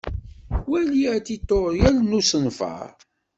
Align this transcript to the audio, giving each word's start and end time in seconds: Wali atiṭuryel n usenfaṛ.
Wali 0.69 1.01
atiṭuryel 1.15 1.95
n 2.01 2.17
usenfaṛ. 2.19 2.89